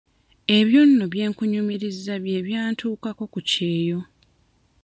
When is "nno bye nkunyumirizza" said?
0.87-2.13